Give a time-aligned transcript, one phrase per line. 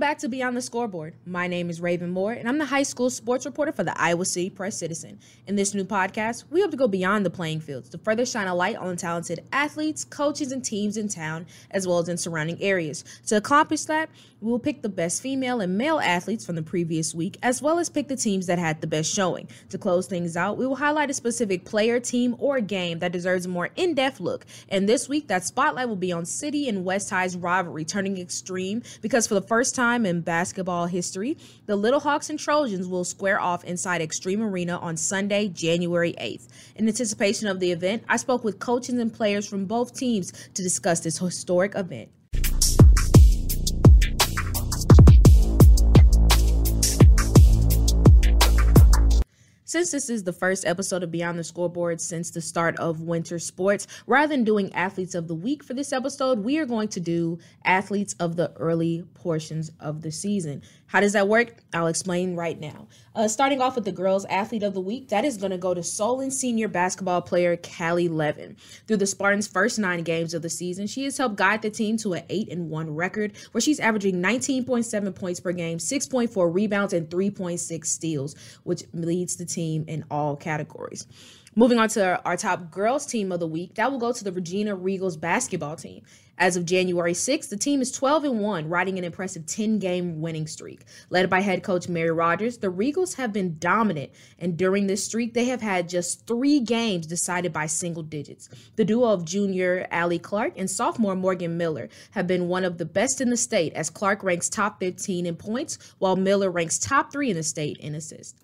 [0.00, 1.12] Welcome back to Beyond the Scoreboard.
[1.26, 4.24] My name is Raven Moore, and I'm the high school sports reporter for the Iowa
[4.24, 5.18] City Press Citizen.
[5.46, 8.46] In this new podcast, we hope to go beyond the playing fields to further shine
[8.46, 12.56] a light on talented athletes, coaches, and teams in town, as well as in surrounding
[12.62, 13.04] areas.
[13.26, 14.08] To accomplish that,
[14.40, 17.78] we will pick the best female and male athletes from the previous week, as well
[17.78, 19.48] as pick the teams that had the best showing.
[19.68, 23.44] To close things out, we will highlight a specific player, team, or game that deserves
[23.44, 24.46] a more in depth look.
[24.70, 28.82] And this week, that spotlight will be on City and West High's rivalry turning extreme
[29.02, 31.36] because for the first first time in basketball history,
[31.66, 36.46] the Little Hawks and Trojans will square off inside Xtream Arena on Sunday, January 8th.
[36.76, 40.62] In anticipation of the event, I spoke with coaches and players from both teams to
[40.62, 42.08] discuss this historic event.
[49.70, 53.38] Since this is the first episode of Beyond the Scoreboard since the start of winter
[53.38, 56.98] sports, rather than doing athletes of the week for this episode, we are going to
[56.98, 60.62] do athletes of the early portions of the season.
[60.86, 61.62] How does that work?
[61.72, 62.88] I'll explain right now.
[63.12, 65.74] Uh, starting off with the girls' athlete of the week, that is going to go
[65.74, 68.56] to Solon senior basketball player Callie Levin.
[68.86, 71.96] Through the Spartans' first nine games of the season, she has helped guide the team
[71.98, 76.92] to an 8 and 1 record where she's averaging 19.7 points per game, 6.4 rebounds,
[76.92, 81.08] and 3.6 steals, which leads the team in all categories.
[81.60, 84.32] Moving on to our top girls team of the week, that will go to the
[84.32, 86.02] Regina Regals basketball team.
[86.38, 90.46] As of January 6th, the team is 12 and 1, riding an impressive 10-game winning
[90.46, 90.86] streak.
[91.10, 95.34] Led by head coach Mary Rogers, the Regals have been dominant, and during this streak,
[95.34, 98.48] they have had just 3 games decided by single digits.
[98.76, 102.86] The duo of junior Allie Clark and sophomore Morgan Miller have been one of the
[102.86, 107.12] best in the state as Clark ranks top 15 in points while Miller ranks top
[107.12, 108.40] 3 in the state in assists.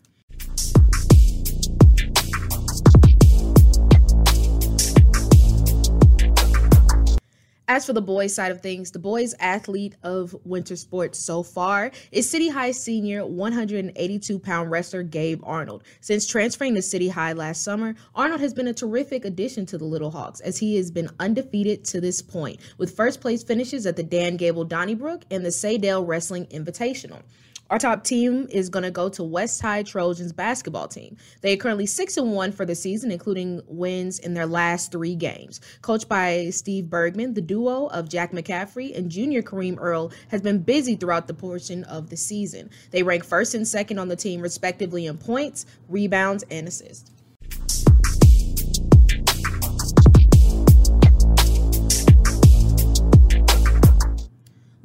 [7.69, 11.91] As for the boys' side of things, the boys' athlete of winter sports so far
[12.13, 15.83] is City High senior 182 pound wrestler Gabe Arnold.
[16.01, 19.85] Since transferring to City High last summer, Arnold has been a terrific addition to the
[19.85, 23.97] Little Hawks as he has been undefeated to this point, with first place finishes at
[23.97, 27.23] the Dan Gable Donnybrook and the Saydale Wrestling Invitational.
[27.69, 31.17] Our top team is going to go to West High Trojans basketball team.
[31.41, 35.17] They are currently 6 and 1 for the season, including wins in their last three
[35.17, 35.61] games.
[35.83, 40.61] Coached by Steve Bergman, the duo of Jack McCaffrey and junior Kareem Earl has been
[40.61, 42.71] busy throughout the portion of the season.
[42.93, 47.11] They rank first and second on the team, respectively, in points, rebounds, and assists.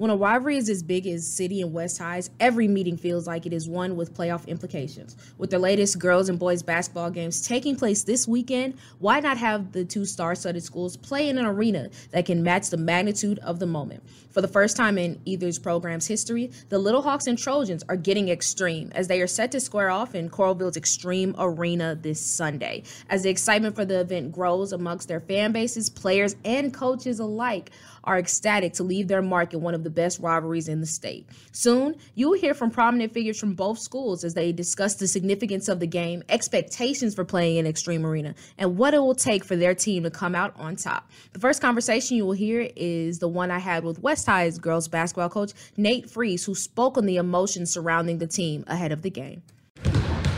[0.01, 3.45] When a rivalry is as big as City and West Highs, every meeting feels like
[3.45, 5.15] it is one with playoff implications.
[5.37, 9.73] With the latest girls and boys basketball games taking place this weekend, why not have
[9.73, 13.59] the two star studded schools play in an arena that can match the magnitude of
[13.59, 14.01] the moment?
[14.31, 18.29] For the first time in either's program's history, the Little Hawks and Trojans are getting
[18.29, 22.81] extreme as they are set to square off in Coralville's Xtream Arena this Sunday.
[23.07, 27.69] As the excitement for the event grows amongst their fan bases, players, and coaches alike,
[28.03, 31.27] are ecstatic to leave their mark in one of the best rivalries in the state.
[31.51, 35.67] Soon, you will hear from prominent figures from both schools as they discuss the significance
[35.67, 39.55] of the game, expectations for playing in Xtream Arena, and what it will take for
[39.55, 41.09] their team to come out on top.
[41.33, 44.87] The first conversation you will hear is the one I had with West High's girls
[44.87, 49.09] basketball coach, Nate Freeze, who spoke on the emotions surrounding the team ahead of the
[49.09, 49.43] game.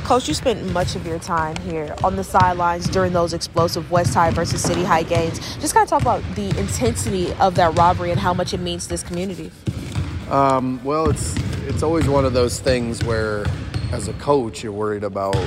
[0.04, 4.14] Coach, you spent much of your time here on the sidelines during those explosive West
[4.14, 5.40] High versus City High games.
[5.58, 8.84] Just kind of talk about the intensity of that rivalry and how much it means
[8.84, 9.50] to this community.
[10.30, 11.36] Um, well, it's
[11.68, 13.46] it's always one of those things where,
[13.94, 15.38] as a coach, you're worried about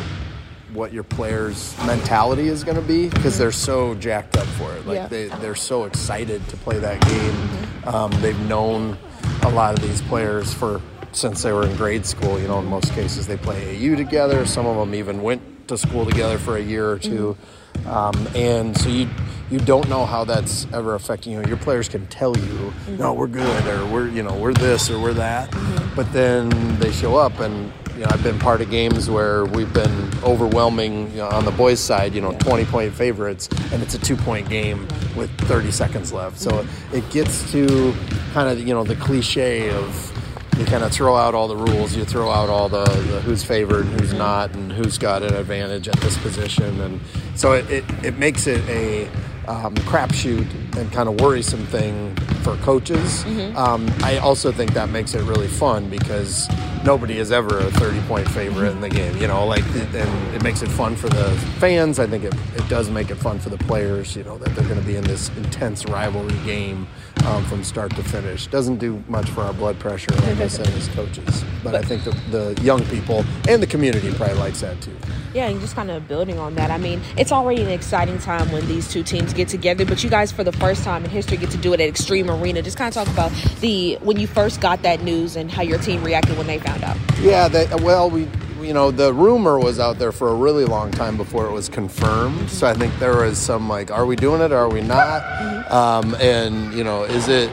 [0.72, 4.86] what your players' mentality is going to be because they're so jacked up for it.
[4.86, 5.08] Like yeah.
[5.08, 7.32] they they're so excited to play that game.
[7.32, 7.88] Mm-hmm.
[7.88, 8.96] Um, they've known
[9.42, 10.80] a lot of these players for
[11.16, 12.38] since they were in grade school.
[12.38, 14.46] You know, in most cases they play AAU together.
[14.46, 17.88] Some of them even went to school together for a year or 2 mm-hmm.
[17.88, 19.08] um, and so you
[19.50, 21.44] you don't know how that's ever affecting you.
[21.44, 22.96] Your players can tell you, mm-hmm.
[22.96, 25.94] no, we're good, or we're you know we're this or we're that, mm-hmm.
[25.94, 26.48] but then
[26.78, 27.72] they show up and.
[27.96, 31.50] You know, I've been part of games where we've been overwhelming you know, on the
[31.50, 32.14] boys' side.
[32.14, 32.38] You know, yeah.
[32.40, 34.86] 20 point favorites, and it's a two point game
[35.16, 36.38] with 30 seconds left.
[36.38, 36.94] So mm-hmm.
[36.94, 37.94] it gets to
[38.34, 40.12] kind of you know the cliche of
[40.58, 41.94] you kind of throw out all the rules.
[41.94, 45.34] You throw out all the, the, who's favored and who's not, and who's got an
[45.34, 47.00] advantage at this position, and
[47.34, 49.08] so it, it, it makes it a
[49.48, 53.24] um, crapshoot and kind of worrisome thing for coaches.
[53.24, 53.56] Mm-hmm.
[53.56, 56.48] Um, I also think that makes it really fun because
[56.84, 60.42] nobody is ever a 30 point favorite in the game, you know, like, and it
[60.42, 61.98] makes it fun for the fans.
[61.98, 64.68] I think it, it does make it fun for the players, you know, that they're
[64.68, 66.86] going to be in this intense rivalry game
[67.24, 68.46] um, from start to finish.
[68.46, 71.44] Doesn't do much for our blood pressure, like I said, as coaches.
[71.62, 74.96] But, but I think the, the young people and the community probably likes that too.
[75.34, 76.70] Yeah, and just kind of building on that.
[76.70, 80.08] I mean, it's already an exciting time when these two teams get together, but you
[80.08, 82.62] guys, for the first time in history, get to do it at Xtream Arena.
[82.62, 83.30] Just kind of talk about
[83.60, 86.82] the when you first got that news and how your team reacted when they found
[86.84, 86.96] out.
[87.20, 88.28] Yeah, they, well, we
[88.60, 91.68] you know, the rumor was out there for a really long time before it was
[91.68, 92.50] confirmed.
[92.50, 94.52] So I think there was some like, are we doing it?
[94.52, 95.22] Or are we not?
[95.22, 95.72] Mm-hmm.
[95.72, 97.50] Um, and you know, is it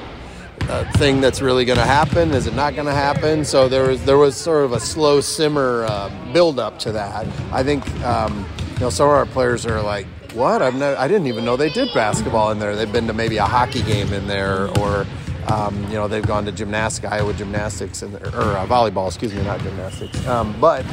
[0.70, 2.32] a thing that's really going to happen?
[2.32, 3.44] Is it not going to happen?
[3.44, 7.28] So there was there was sort of a slow simmer uh, build up to that.
[7.52, 8.46] I think um,
[8.76, 10.62] you know some of our players are like, what?
[10.62, 12.76] I've never, I didn't even know they did basketball in there.
[12.76, 15.06] They've been to maybe a hockey game in there or
[15.51, 19.44] um, you know, they've gone to gymnastics, Iowa gymnastics, and or uh, volleyball, excuse me,
[19.44, 20.25] not gymnastics.
[20.28, 20.86] Um, but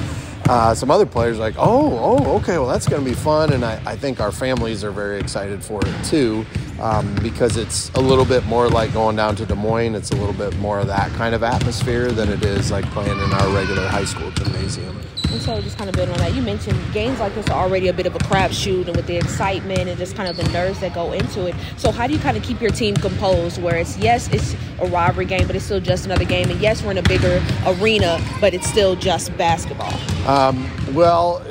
[0.48, 3.52] uh, some other players like, oh, oh, okay, well, that's going to be fun.
[3.52, 6.44] And I, I, think our families are very excited for it too,
[6.80, 9.94] um, because it's a little bit more like going down to Des Moines.
[9.94, 13.18] It's a little bit more of that kind of atmosphere than it is like playing
[13.18, 15.00] in our regular high school gymnasium.
[15.32, 17.88] And so, just kind of building on that, you mentioned games like this are already
[17.88, 20.80] a bit of a crapshoot, and with the excitement and just kind of the nerves
[20.80, 21.54] that go into it.
[21.76, 23.62] So, how do you kind of keep your team composed?
[23.62, 26.82] Where it's yes, it's a rivalry game, but it's still just another game, and yes,
[26.82, 29.94] we're in a bigger arena, but it's still just basketball.
[30.28, 31.44] Um, well.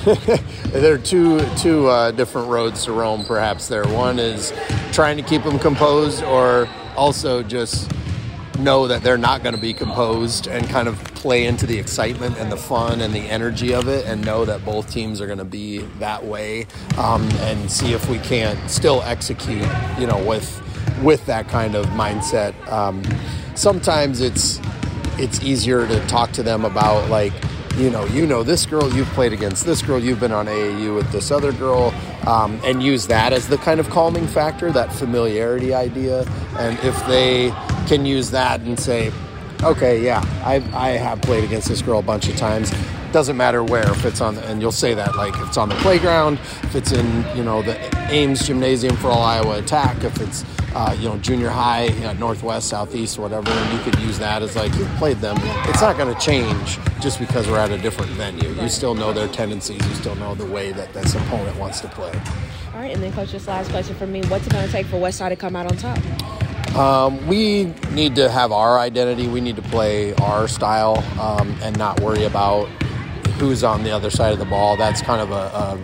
[0.68, 3.22] there are two two uh, different roads to Rome.
[3.24, 3.86] Perhaps there.
[3.88, 4.50] One is
[4.92, 7.90] trying to keep them composed, or also just
[8.64, 12.36] know that they're not going to be composed and kind of play into the excitement
[12.38, 15.38] and the fun and the energy of it and know that both teams are going
[15.38, 16.66] to be that way
[16.98, 19.66] um, and see if we can't still execute
[19.98, 20.62] you know with
[21.02, 23.02] with that kind of mindset um,
[23.54, 24.60] sometimes it's
[25.18, 27.32] it's easier to talk to them about like
[27.76, 30.94] you know, you know this girl, you've played against this girl, you've been on AAU
[30.94, 31.94] with this other girl,
[32.26, 36.28] um, and use that as the kind of calming factor, that familiarity idea.
[36.58, 37.50] And if they
[37.86, 39.12] can use that and say,
[39.62, 42.72] okay, yeah, I, I have played against this girl a bunch of times.
[43.12, 45.68] Doesn't matter where, if it's on, the, and you'll say that like if it's on
[45.68, 47.76] the playground, if it's in, you know, the
[48.10, 50.44] Ames Gymnasium for All Iowa Attack, if it's,
[50.74, 54.42] uh, you know, junior high, you know, northwest, southeast, whatever, and you could use that
[54.42, 55.36] as like you've played them.
[55.68, 58.50] It's not going to change just because we're at a different venue.
[58.50, 59.84] You still know their tendencies.
[59.84, 62.12] You still know the way that this opponent wants to play.
[62.72, 64.86] All right, and then coach, just last question for me: What's it going to take
[64.86, 65.98] for Westside to come out on top?
[66.76, 69.28] Um, we need to have our identity.
[69.28, 72.66] We need to play our style um, and not worry about
[73.38, 74.76] who's on the other side of the ball.
[74.76, 75.78] That's kind of a, a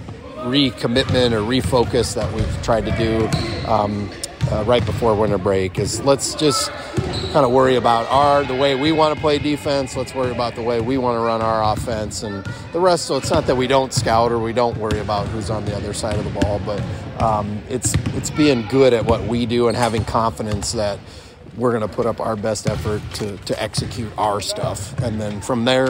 [0.44, 3.28] recommitment or refocus that we've tried to do
[3.68, 4.10] um,
[4.50, 5.78] uh, right before winter break.
[5.78, 6.70] Is let's just
[7.32, 9.96] kind of worry about our the way we want to play defense.
[9.96, 13.06] Let's worry about the way we want to run our offense and the rest.
[13.06, 15.76] So it's not that we don't scout or we don't worry about who's on the
[15.76, 16.82] other side of the ball, but
[17.22, 20.98] um, it's it's being good at what we do and having confidence that
[21.56, 24.98] we're going to put up our best effort to, to execute our stuff.
[25.02, 25.88] And then from there,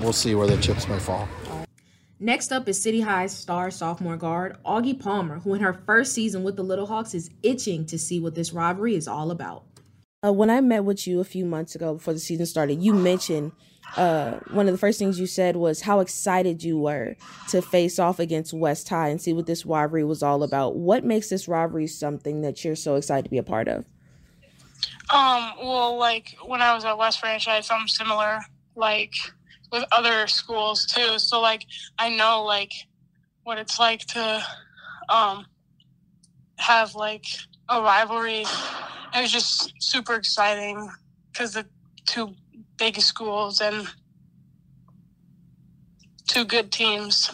[0.00, 1.28] we'll see where the chips may fall.
[2.18, 6.44] Next up is City High's star sophomore guard, Augie Palmer, who in her first season
[6.44, 9.64] with the Little Hawks is itching to see what this rivalry is all about.
[10.24, 12.94] Uh, when I met with you a few months ago before the season started, you
[12.94, 13.52] mentioned
[13.98, 17.16] uh, one of the first things you said was how excited you were
[17.50, 20.74] to face off against West High and see what this rivalry was all about.
[20.74, 23.84] What makes this rivalry something that you're so excited to be a part of?
[25.10, 28.40] Um, well, like when I was at West Branch, I had something similar.
[28.74, 29.12] Like
[29.76, 31.18] with other schools too.
[31.18, 31.64] So like
[31.98, 32.72] I know like
[33.44, 34.42] what it's like to
[35.08, 35.46] um
[36.58, 37.24] have like
[37.68, 38.44] a rivalry.
[39.14, 40.90] It was just super exciting
[41.32, 41.66] because the
[42.06, 42.34] two
[42.78, 43.86] big schools and
[46.28, 47.30] two good teams.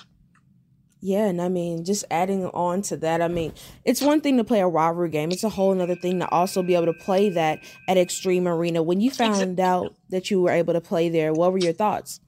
[1.05, 3.53] Yeah, and I mean, just adding on to that, I mean,
[3.85, 5.33] it's one thing to play a rivalry game.
[5.33, 7.59] It's a whole another thing to also be able to play that
[7.89, 8.85] at Xtream Arena.
[8.85, 12.21] When you found out that you were able to play there, what were your thoughts?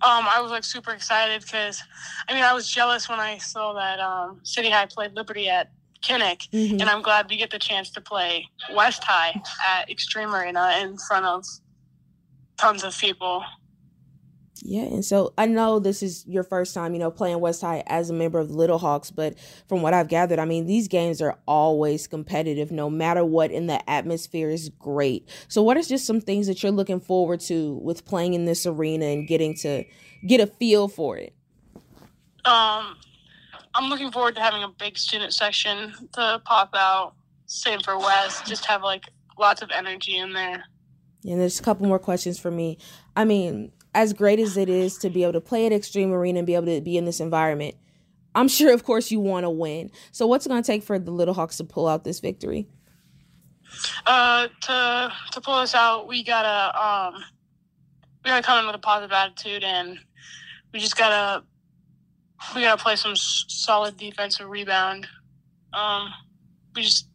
[0.00, 1.82] Um, I was like super excited because,
[2.28, 5.72] I mean, I was jealous when I saw that um, City High played Liberty at
[6.02, 6.80] Kinnick, mm-hmm.
[6.80, 10.96] and I'm glad we get the chance to play West High at Xtream Arena in
[10.98, 11.44] front of
[12.56, 13.42] tons of people.
[14.62, 17.82] Yeah, and so I know this is your first time, you know, playing West High
[17.86, 19.38] as a member of the Little Hawks, but
[19.68, 23.68] from what I've gathered, I mean, these games are always competitive no matter what, and
[23.68, 25.28] the atmosphere is great.
[25.48, 28.66] So, what is just some things that you're looking forward to with playing in this
[28.66, 29.84] arena and getting to
[30.26, 31.34] get a feel for it?
[32.44, 32.96] Um,
[33.74, 37.14] I'm looking forward to having a big student section to pop out.
[37.46, 39.04] Same for West, just have like
[39.38, 40.64] lots of energy in there.
[41.24, 42.78] And there's a couple more questions for me.
[43.16, 46.38] I mean, as great as it is to be able to play at Xtream Arena
[46.38, 47.74] and be able to be in this environment,
[48.34, 49.90] I'm sure, of course, you want to win.
[50.12, 52.68] So, what's it going to take for the Little Hawks to pull out this victory?
[54.06, 57.22] Uh, to to pull us out, we gotta um,
[58.24, 59.98] we gotta come in with a positive attitude, and
[60.72, 61.44] we just gotta
[62.54, 65.06] we gotta play some solid defensive rebound.
[65.72, 66.08] Um,
[66.74, 67.08] we just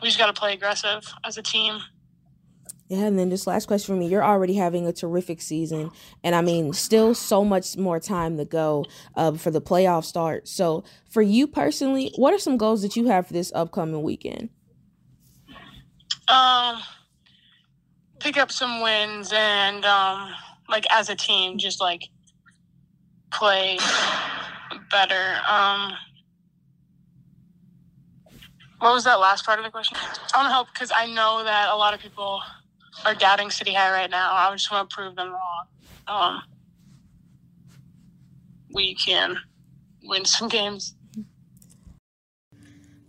[0.00, 1.80] we just gotta play aggressive as a team.
[2.90, 4.08] Yeah, and then just last question for me.
[4.08, 5.92] You're already having a terrific season,
[6.24, 10.48] and I mean, still so much more time to go uh, for the playoff start.
[10.48, 14.48] So, for you personally, what are some goals that you have for this upcoming weekend?
[16.26, 16.82] Um,
[18.18, 20.32] pick up some wins and um,
[20.68, 22.08] like as a team, just like
[23.32, 23.78] play
[24.90, 25.36] better.
[25.48, 25.92] Um,
[28.80, 29.96] what was that last part of the question?
[30.34, 32.40] I want to help because I know that a lot of people
[33.04, 34.32] are doubting City High right now.
[34.32, 35.66] I just want to prove them wrong.
[36.06, 36.42] Um,
[38.72, 39.36] we can
[40.02, 40.94] win some games.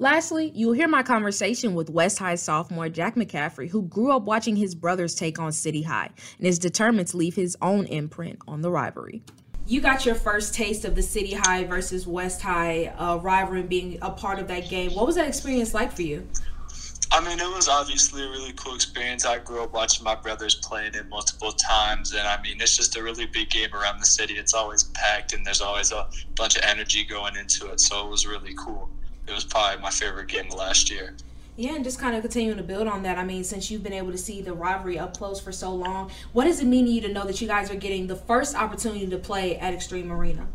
[0.01, 4.55] Lastly, you'll hear my conversation with West High sophomore Jack McCaffrey, who grew up watching
[4.55, 8.61] his brothers take on City High and is determined to leave his own imprint on
[8.61, 9.21] the rivalry.
[9.67, 13.99] You got your first taste of the City High versus West High uh, rivalry being
[14.01, 14.91] a part of that game.
[14.95, 16.27] What was that experience like for you?
[17.13, 19.25] I mean, it was obviously a really cool experience.
[19.25, 22.95] I grew up watching my brothers playing it multiple times, and I mean, it's just
[22.95, 24.35] a really big game around the city.
[24.35, 27.81] It's always packed, and there's always a bunch of energy going into it.
[27.81, 28.89] So it was really cool.
[29.27, 31.13] It was probably my favorite game of last year.
[31.57, 33.17] Yeah, and just kind of continuing to build on that.
[33.17, 36.11] I mean, since you've been able to see the rivalry up close for so long,
[36.31, 38.55] what does it mean to you to know that you guys are getting the first
[38.55, 40.47] opportunity to play at Xtream Arena?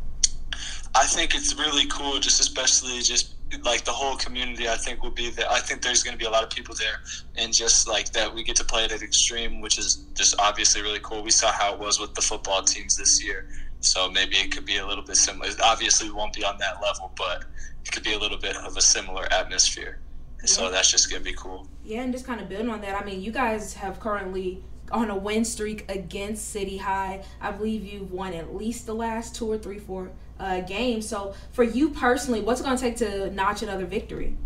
[0.94, 5.10] I think it's really cool, just especially just like the whole community i think will
[5.10, 5.46] be there.
[5.50, 7.00] I think there's going to be a lot of people there.
[7.36, 10.82] And just like that we get to play it at Xtream which is just obviously
[10.82, 11.22] really cool.
[11.22, 13.48] We saw how it was with the football teams this year.
[13.80, 15.50] So maybe it could be a little bit similar.
[15.62, 17.44] Obviously we won't be on that level but
[17.84, 20.00] it could be a little bit of a similar atmosphere.
[20.40, 20.46] Yeah.
[20.46, 21.68] so that's just going to be cool.
[21.84, 24.62] Yeah and just kind of building on that i mean you guys have currently
[24.92, 27.24] on a win streak against City High.
[27.40, 31.08] I believe you've won at least the last two or three, four uh, games.
[31.08, 34.36] So for you personally, what's it going to take to notch another victory?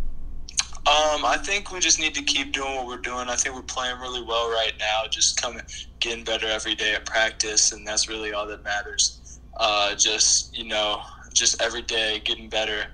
[0.86, 3.28] Um, I think we just need to keep doing what we're doing.
[3.28, 5.02] I think we're playing really well right now.
[5.10, 5.62] Just coming,
[6.00, 9.40] getting better every day at practice, and that's really all that matters.
[9.58, 11.02] Uh, just you know,
[11.34, 12.86] just every day getting better.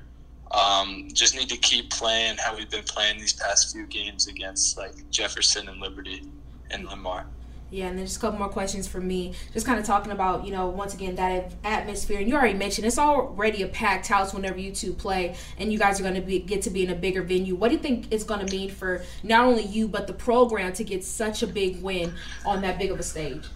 [0.50, 4.76] Um, just need to keep playing how we've been playing these past few games against
[4.76, 6.22] like Jefferson and Liberty
[6.70, 7.26] and Lamar.
[7.68, 9.34] Yeah, and then just a couple more questions for me.
[9.52, 12.20] Just kind of talking about, you know, once again, that atmosphere.
[12.20, 15.78] And you already mentioned it's already a packed house whenever you two play, and you
[15.78, 17.56] guys are going to be, get to be in a bigger venue.
[17.56, 20.72] What do you think it's going to mean for not only you, but the program
[20.74, 23.46] to get such a big win on that big of a stage?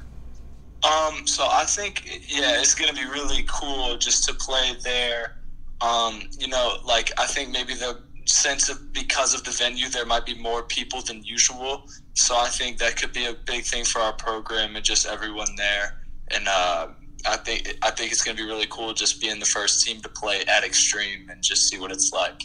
[0.83, 5.37] Um, so I think, yeah, it's going to be really cool just to play there.
[5.81, 10.07] Um, you know, like I think maybe the sense of because of the venue, there
[10.07, 11.87] might be more people than usual.
[12.15, 15.55] So I think that could be a big thing for our program and just everyone
[15.57, 16.01] there.
[16.29, 16.89] And uh,
[17.27, 20.01] I think I think it's going to be really cool just being the first team
[20.03, 22.43] to play at Xtream and just see what it's like.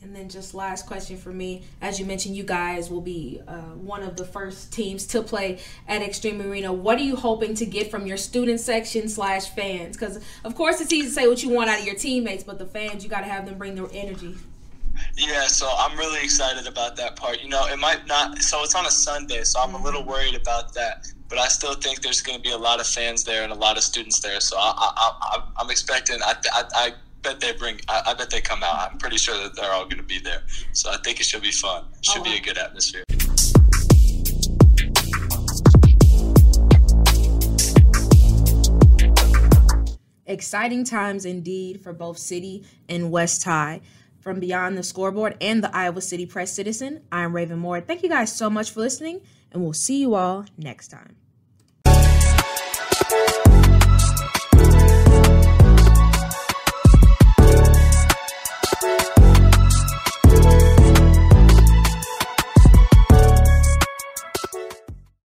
[0.00, 3.72] And then just last question for me, as you mentioned, you guys will be uh,
[3.74, 5.58] one of the first teams to play
[5.88, 6.72] at Xtream Arena.
[6.72, 9.96] What are you hoping to get from your student section slash fans?
[9.96, 12.60] Because of course it's easy to say what you want out of your teammates, but
[12.60, 14.36] the fans you got to have them bring their energy.
[15.18, 17.42] Yeah, so I'm really excited about that part.
[17.42, 18.38] You know, it might not.
[18.38, 20.10] So it's on a Sunday, so I'm a little mm-hmm.
[20.10, 21.08] worried about that.
[21.28, 23.56] But I still think there's going to be a lot of fans there and a
[23.56, 24.38] lot of students there.
[24.38, 26.22] So I, I, am expecting.
[26.22, 27.80] I, I, I, bet they bring.
[27.88, 28.92] I, I, bet they come out.
[28.92, 30.42] I'm pretty sure that they're all going to be there.
[30.72, 31.86] So I think it should be fun.
[32.02, 32.24] Should oh, wow.
[32.24, 33.02] be a good atmosphere.
[40.26, 43.80] Exciting times indeed for both City and West High
[44.28, 47.00] from Beyond the Scoreboard and the Iowa City Press Citizen.
[47.10, 47.80] I'm Raven Moore.
[47.80, 51.16] Thank you guys so much for listening, and we'll see you all next time.